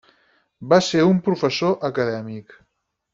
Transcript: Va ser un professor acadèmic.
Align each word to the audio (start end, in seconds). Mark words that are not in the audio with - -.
Va 0.71 0.79
ser 0.87 1.03
un 1.09 1.19
professor 1.27 1.77
acadèmic. 1.91 2.57